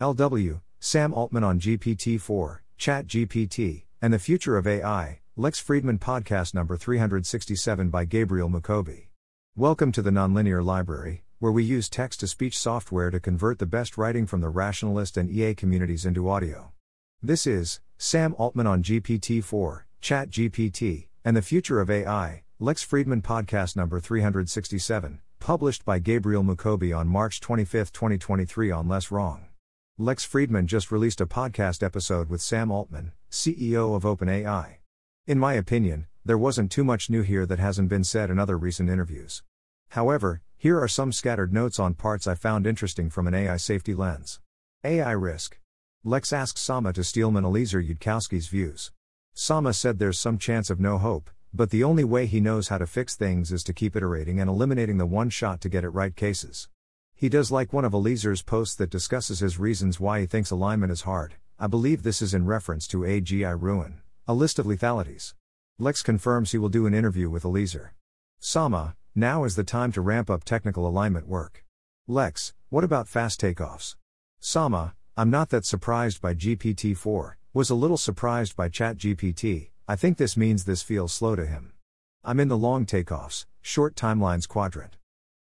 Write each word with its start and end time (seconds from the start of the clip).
LW, 0.00 0.60
Sam 0.80 1.14
Altman 1.14 1.44
on 1.44 1.60
GPT 1.60 2.20
4, 2.20 2.64
ChatGPT, 2.76 3.84
and 4.02 4.12
the 4.12 4.18
Future 4.18 4.56
of 4.56 4.66
AI, 4.66 5.20
Lex 5.36 5.62
Fridman 5.62 6.00
Podcast 6.00 6.52
number 6.52 6.76
367 6.76 7.90
by 7.90 8.04
Gabriel 8.04 8.50
Mukobi. 8.50 9.06
Welcome 9.54 9.92
to 9.92 10.02
the 10.02 10.10
Nonlinear 10.10 10.64
Library, 10.64 11.22
where 11.38 11.52
we 11.52 11.62
use 11.62 11.88
text 11.88 12.18
to 12.20 12.26
speech 12.26 12.58
software 12.58 13.12
to 13.12 13.20
convert 13.20 13.60
the 13.60 13.66
best 13.66 13.96
writing 13.96 14.26
from 14.26 14.40
the 14.40 14.48
rationalist 14.48 15.16
and 15.16 15.30
EA 15.30 15.54
communities 15.54 16.04
into 16.04 16.28
audio. 16.28 16.72
This 17.22 17.46
is 17.46 17.80
Sam 17.96 18.34
Altman 18.36 18.66
on 18.66 18.82
GPT 18.82 19.44
4, 19.44 19.86
ChatGPT, 20.02 21.06
and 21.24 21.36
the 21.36 21.40
Future 21.40 21.80
of 21.80 21.88
AI, 21.88 22.42
Lex 22.58 22.84
Fridman 22.84 23.22
Podcast 23.22 23.76
number 23.76 24.00
367, 24.00 25.20
published 25.38 25.84
by 25.84 26.00
Gabriel 26.00 26.42
Mukobi 26.42 26.92
on 26.96 27.06
March 27.06 27.40
25, 27.40 27.92
2023 27.92 28.72
on 28.72 28.88
LessWrong. 28.88 29.42
Lex 29.96 30.26
Fridman 30.26 30.66
just 30.66 30.90
released 30.90 31.20
a 31.20 31.26
podcast 31.26 31.80
episode 31.80 32.28
with 32.28 32.42
Sam 32.42 32.72
Altman, 32.72 33.12
CEO 33.30 33.94
of 33.94 34.02
OpenAI. 34.02 34.78
In 35.28 35.38
my 35.38 35.54
opinion, 35.54 36.08
there 36.24 36.36
wasn't 36.36 36.72
too 36.72 36.82
much 36.82 37.08
new 37.08 37.22
here 37.22 37.46
that 37.46 37.60
hasn't 37.60 37.90
been 37.90 38.02
said 38.02 38.28
in 38.28 38.40
other 38.40 38.58
recent 38.58 38.90
interviews. 38.90 39.44
However, 39.90 40.42
here 40.56 40.80
are 40.80 40.88
some 40.88 41.12
scattered 41.12 41.52
notes 41.52 41.78
on 41.78 41.94
parts 41.94 42.26
I 42.26 42.34
found 42.34 42.66
interesting 42.66 43.08
from 43.08 43.28
an 43.28 43.34
AI 43.34 43.56
safety 43.56 43.94
lens. 43.94 44.40
AI 44.82 45.12
risk. 45.12 45.60
Lex 46.02 46.32
asks 46.32 46.60
Sama 46.60 46.92
to 46.92 47.04
steelman 47.04 47.44
Eliezer 47.44 47.80
Yudkowsky's 47.80 48.48
views. 48.48 48.90
Sama 49.32 49.72
said 49.72 50.00
there's 50.00 50.18
some 50.18 50.38
chance 50.38 50.70
of 50.70 50.80
no 50.80 50.98
hope, 50.98 51.30
but 51.52 51.70
the 51.70 51.84
only 51.84 52.02
way 52.02 52.26
he 52.26 52.40
knows 52.40 52.66
how 52.66 52.78
to 52.78 52.86
fix 52.88 53.14
things 53.14 53.52
is 53.52 53.62
to 53.62 53.72
keep 53.72 53.94
iterating 53.94 54.40
and 54.40 54.50
eliminating 54.50 54.98
the 54.98 55.06
one 55.06 55.30
shot 55.30 55.60
to 55.60 55.68
get 55.68 55.84
it 55.84 55.90
right 55.90 56.16
cases. 56.16 56.68
He 57.16 57.28
does 57.28 57.52
like 57.52 57.72
one 57.72 57.84
of 57.84 57.94
Eliezer's 57.94 58.42
posts 58.42 58.74
that 58.76 58.90
discusses 58.90 59.38
his 59.38 59.58
reasons 59.58 60.00
why 60.00 60.20
he 60.20 60.26
thinks 60.26 60.50
alignment 60.50 60.92
is 60.92 61.02
hard. 61.02 61.34
I 61.58 61.68
believe 61.68 62.02
this 62.02 62.20
is 62.20 62.34
in 62.34 62.46
reference 62.46 62.88
to 62.88 62.98
AGI 62.98 63.60
Ruin, 63.60 64.00
a 64.26 64.34
list 64.34 64.58
of 64.58 64.66
lethalities. 64.66 65.34
Lex 65.78 66.02
confirms 66.02 66.50
he 66.50 66.58
will 66.58 66.68
do 66.68 66.86
an 66.86 66.94
interview 66.94 67.30
with 67.30 67.44
Eliezer. 67.44 67.94
Sama, 68.40 68.96
now 69.14 69.44
is 69.44 69.54
the 69.54 69.64
time 69.64 69.92
to 69.92 70.00
ramp 70.00 70.28
up 70.28 70.44
technical 70.44 70.86
alignment 70.86 71.28
work. 71.28 71.64
Lex, 72.08 72.52
what 72.68 72.82
about 72.82 73.08
fast 73.08 73.40
takeoffs? 73.40 73.94
Sama, 74.40 74.94
I'm 75.16 75.30
not 75.30 75.50
that 75.50 75.64
surprised 75.64 76.20
by 76.20 76.34
GPT 76.34 76.96
4, 76.96 77.38
was 77.52 77.70
a 77.70 77.76
little 77.76 77.96
surprised 77.96 78.56
by 78.56 78.68
ChatGPT, 78.68 79.70
I 79.86 79.94
think 79.94 80.18
this 80.18 80.36
means 80.36 80.64
this 80.64 80.82
feels 80.82 81.12
slow 81.12 81.36
to 81.36 81.46
him. 81.46 81.74
I'm 82.24 82.40
in 82.40 82.48
the 82.48 82.56
long 82.56 82.86
takeoffs, 82.86 83.46
short 83.62 83.94
timelines 83.94 84.48
quadrant. 84.48 84.96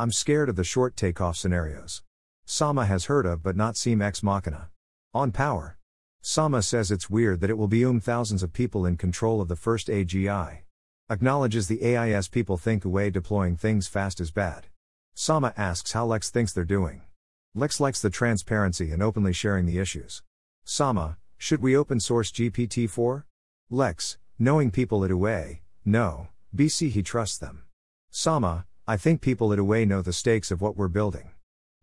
I'm 0.00 0.12
scared 0.12 0.48
of 0.48 0.54
the 0.54 0.62
short 0.62 0.96
takeoff 0.96 1.36
scenarios. 1.36 2.04
Sama 2.44 2.86
has 2.86 3.06
heard 3.06 3.26
of 3.26 3.42
but 3.42 3.56
not 3.56 3.76
seen 3.76 4.00
Ex 4.00 4.22
Machina. 4.22 4.70
On 5.12 5.32
power. 5.32 5.76
Sama 6.20 6.62
says 6.62 6.92
it's 6.92 7.10
weird 7.10 7.40
that 7.40 7.50
it 7.50 7.58
will 7.58 7.66
be 7.66 7.84
um 7.84 7.98
thousands 7.98 8.44
of 8.44 8.52
people 8.52 8.86
in 8.86 8.96
control 8.96 9.40
of 9.40 9.48
the 9.48 9.56
first 9.56 9.88
AGI. 9.88 10.58
Acknowledges 11.10 11.66
the 11.66 11.96
AIS 11.96 12.28
people 12.28 12.56
think 12.56 12.84
OAI 12.84 13.12
deploying 13.12 13.56
things 13.56 13.88
fast 13.88 14.20
is 14.20 14.30
bad. 14.30 14.68
Sama 15.14 15.52
asks 15.56 15.90
how 15.90 16.06
Lex 16.06 16.30
thinks 16.30 16.52
they're 16.52 16.64
doing. 16.64 17.02
Lex 17.56 17.80
likes 17.80 18.00
the 18.00 18.08
transparency 18.08 18.92
and 18.92 19.02
openly 19.02 19.32
sharing 19.32 19.66
the 19.66 19.80
issues. 19.80 20.22
Sama, 20.62 21.18
should 21.38 21.60
we 21.60 21.76
open 21.76 21.98
source 21.98 22.30
GPT 22.30 22.88
4? 22.88 23.26
Lex, 23.68 24.16
knowing 24.38 24.70
people 24.70 25.04
at 25.04 25.10
OAI, 25.10 25.58
no, 25.84 26.28
BC 26.54 26.90
he 26.90 27.02
trusts 27.02 27.38
them. 27.38 27.64
Sama, 28.12 28.64
I 28.90 28.96
think 28.96 29.20
people 29.20 29.52
at 29.52 29.58
OAI 29.58 29.86
know 29.86 30.00
the 30.00 30.14
stakes 30.14 30.50
of 30.50 30.62
what 30.62 30.74
we're 30.74 30.88
building. 30.88 31.32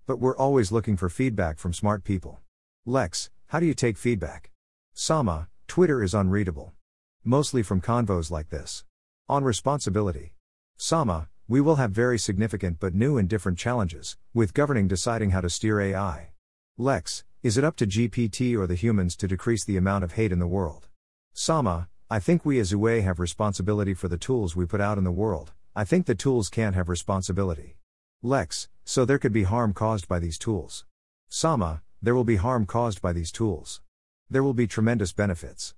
But 0.07 0.17
we're 0.17 0.35
always 0.35 0.71
looking 0.71 0.97
for 0.97 1.07
feedback 1.07 1.59
from 1.59 1.71
smart 1.71 2.03
people. 2.03 2.39
Lex, 2.83 3.29
how 3.49 3.59
do 3.59 3.67
you 3.67 3.75
take 3.75 3.95
feedback? 3.95 4.49
Sama, 4.95 5.47
Twitter 5.67 6.01
is 6.01 6.15
unreadable. 6.15 6.73
Mostly 7.23 7.61
from 7.61 7.79
convos 7.79 8.31
like 8.31 8.49
this. 8.49 8.85
On 9.29 9.43
responsibility. 9.43 10.33
Sama, 10.77 11.29
we 11.47 11.61
will 11.61 11.75
have 11.75 11.91
very 11.91 12.17
significant 12.17 12.79
but 12.79 12.95
new 12.95 13.19
and 13.19 13.29
different 13.29 13.59
challenges, 13.59 14.17
with 14.33 14.55
governing 14.55 14.87
deciding 14.87 15.29
how 15.29 15.41
to 15.41 15.49
steer 15.51 15.79
AI. 15.79 16.31
Lex, 16.75 17.23
is 17.43 17.55
it 17.55 17.63
up 17.63 17.75
to 17.75 17.85
GPT 17.85 18.57
or 18.57 18.65
the 18.65 18.73
humans 18.73 19.15
to 19.17 19.27
decrease 19.27 19.63
the 19.63 19.77
amount 19.77 20.03
of 20.03 20.13
hate 20.13 20.31
in 20.31 20.39
the 20.39 20.47
world? 20.47 20.87
Sama, 21.35 21.87
I 22.09 22.17
think 22.17 22.43
we 22.43 22.57
as 22.57 22.73
OAI 22.73 23.03
have 23.03 23.19
responsibility 23.19 23.93
for 23.93 24.07
the 24.07 24.17
tools 24.17 24.55
we 24.55 24.65
put 24.65 24.81
out 24.81 24.97
in 24.97 25.03
the 25.03 25.11
world, 25.11 25.53
I 25.77 25.83
think 25.83 26.05
the 26.05 26.15
tools 26.15 26.47
can't 26.47 26.73
have 26.73 26.87
responsibility. 26.87 27.75
Lex, 28.23 28.69
so 28.85 29.03
there 29.03 29.19
could 29.19 29.33
be 29.33 29.43
harm 29.43 29.73
caused 29.73 30.07
by 30.07 30.19
these 30.19 30.37
tools. 30.37 30.85
Sama, 31.27 31.81
there 32.01 32.15
will 32.15 32.23
be 32.23 32.37
harm 32.37 32.65
caused 32.65 33.01
by 33.01 33.11
these 33.11 33.29
tools. 33.29 33.81
There 34.29 34.41
will 34.41 34.53
be 34.53 34.67
tremendous 34.67 35.11
benefits. 35.11 35.75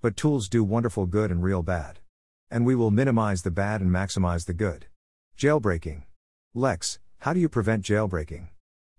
But 0.00 0.16
tools 0.16 0.48
do 0.48 0.62
wonderful 0.62 1.06
good 1.06 1.32
and 1.32 1.42
real 1.42 1.64
bad. 1.64 1.98
And 2.48 2.64
we 2.64 2.76
will 2.76 2.92
minimize 2.92 3.42
the 3.42 3.50
bad 3.50 3.80
and 3.80 3.90
maximize 3.90 4.46
the 4.46 4.54
good. 4.54 4.86
Jailbreaking. 5.36 6.04
Lex, 6.54 7.00
how 7.18 7.32
do 7.32 7.40
you 7.40 7.48
prevent 7.48 7.84
jailbreaking? 7.84 8.50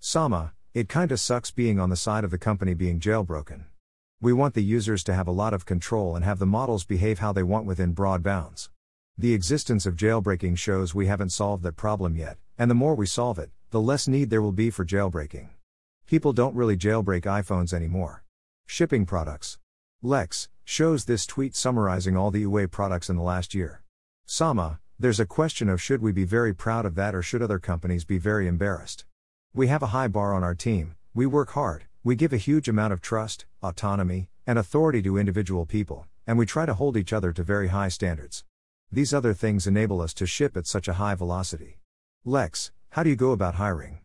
Sama, 0.02 0.52
it 0.74 0.90
kinda 0.90 1.16
sucks 1.16 1.52
being 1.52 1.80
on 1.80 1.90
the 1.90 1.96
side 1.96 2.26
of 2.26 2.32
the 2.32 2.38
company 2.38 2.74
being 2.74 3.00
jailbroken. 3.00 3.68
We 4.20 4.34
want 4.34 4.56
the 4.56 4.64
users 4.64 5.02
to 5.06 5.14
have 5.14 5.30
a 5.30 5.32
lot 5.32 5.54
of 5.54 5.66
control 5.66 6.14
and 6.14 6.26
have 6.26 6.40
the 6.40 6.46
models 6.46 6.84
behave 6.84 7.20
how 7.20 7.32
they 7.32 7.42
want 7.42 7.66
within 7.66 7.94
broad 7.94 8.22
bounds. 8.22 8.70
The 9.18 9.34
existence 9.34 9.86
of 9.86 9.96
jailbreaking 9.96 10.58
shows 10.58 10.96
we 10.96 11.08
haven't 11.08 11.30
solved 11.30 11.64
that 11.64 11.76
problem 11.76 12.16
yet, 12.16 12.38
and 12.58 12.72
the 12.72 12.76
more 12.76 12.96
we 12.96 13.06
solve 13.06 13.38
it, 13.38 13.52
the 13.70 13.82
less 13.82 14.08
need 14.08 14.30
there 14.30 14.42
will 14.42 14.52
be 14.52 14.70
for 14.70 14.86
jailbreaking. 14.86 15.50
People 16.08 16.34
don't 16.34 16.56
really 16.56 16.76
jailbreak 16.76 17.24
iPhones 17.24 17.74
anymore. 17.74 18.24
Shipping 18.66 19.06
products. 19.06 19.60
Lex 20.02 20.50
shows 20.64 21.06
this 21.06 21.26
tweet 21.26 21.56
summarizing 21.56 22.18
all 22.18 22.32
the 22.32 22.46
OAI 22.46 22.72
products 22.72 23.10
in 23.10 23.16
the 23.16 23.22
last 23.22 23.54
year. 23.54 23.84
Sama, 24.26 24.80
there's 24.98 25.20
a 25.20 25.26
question 25.26 25.70
of 25.70 25.82
should 25.82 26.02
we 26.02 26.12
be 26.12 26.24
very 26.24 26.54
proud 26.54 26.86
of 26.86 26.96
that 26.96 27.14
or 27.14 27.22
should 27.22 27.42
other 27.42 27.60
companies 27.60 28.06
be 28.06 28.18
very 28.18 28.48
embarrassed? 28.48 29.06
We 29.54 29.68
have 29.68 29.84
a 29.84 29.88
high 29.88 30.08
bar 30.08 30.34
on 30.34 30.44
our 30.44 30.56
team, 30.56 30.96
we 31.14 31.26
work 31.26 31.52
hard, 31.52 31.86
we 32.04 32.16
give 32.16 32.34
a 32.34 32.38
huge 32.38 32.70
amount 32.70 32.94
of 32.94 33.02
trust, 33.02 33.46
autonomy, 33.62 34.30
and 34.48 34.58
authority 34.58 35.02
to 35.04 35.18
individual 35.18 35.66
people, 35.66 36.08
and 36.26 36.38
we 36.38 36.46
try 36.46 36.66
to 36.66 36.74
hold 36.74 36.98
each 36.98 37.14
other 37.14 37.32
to 37.34 37.44
very 37.44 37.68
high 37.68 37.90
standards. 37.90 38.44
These 38.94 39.14
other 39.14 39.34
things 39.34 39.68
enable 39.68 40.02
us 40.02 40.14
to 40.16 40.26
ship 40.26 40.58
at 40.58 40.68
such 40.68 40.90
a 40.90 40.94
high 40.94 41.16
velocity. 41.16 41.80
Lex, 42.26 42.72
how 42.90 43.04
do 43.04 43.10
you 43.10 43.16
go 43.16 43.32
about 43.32 43.56
hiring? 43.56 44.00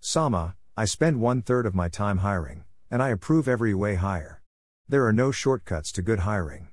Sama, 0.00 0.56
I 0.76 0.84
spend 0.84 1.20
one 1.20 1.42
third 1.42 1.64
of 1.64 1.76
my 1.76 1.88
time 1.88 2.18
hiring, 2.18 2.64
and 2.90 3.00
I 3.00 3.10
approve 3.10 3.46
every 3.46 3.72
way 3.72 3.94
hire. 3.94 4.42
There 4.88 5.06
are 5.06 5.12
no 5.12 5.30
shortcuts 5.30 5.92
to 5.92 6.02
good 6.02 6.20
hiring. 6.20 6.68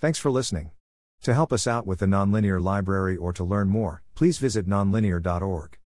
Thanks 0.00 0.18
for 0.18 0.30
listening. 0.30 0.72
To 1.22 1.32
help 1.32 1.50
us 1.50 1.66
out 1.66 1.86
with 1.86 2.00
the 2.00 2.06
Nonlinear 2.06 2.62
Library 2.62 3.16
or 3.16 3.32
to 3.32 3.42
learn 3.42 3.68
more, 3.68 4.02
please 4.14 4.36
visit 4.36 4.68
nonlinear.org. 4.68 5.78